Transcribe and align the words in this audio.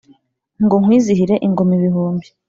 ngo 0.63 0.75
nkwizihire 0.81 1.35
ingoma 1.45 1.71
ibihumbi 1.77 2.27